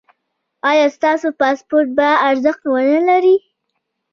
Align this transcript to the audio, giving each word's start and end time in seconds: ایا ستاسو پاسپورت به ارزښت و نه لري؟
ایا 0.69 0.85
ستاسو 0.97 1.27
پاسپورت 1.39 1.87
به 1.97 2.07
ارزښت 2.29 2.61
و 2.67 2.75
نه 2.91 3.01
لري؟ 3.09 3.35